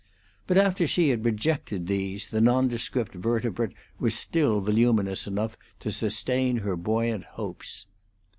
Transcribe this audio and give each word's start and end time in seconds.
But 0.47 0.57
after 0.57 0.87
she 0.87 1.09
had 1.09 1.25
rejected 1.25 1.85
these 1.85 2.31
the 2.31 2.41
nondescript 2.41 3.13
vertebrate 3.13 3.73
was 3.99 4.15
still 4.17 4.59
voluminous 4.59 5.27
enough 5.27 5.55
to 5.79 5.91
sustain 5.91 6.57
her 6.57 6.75
buoyant 6.75 7.23
hopes. 7.37 7.85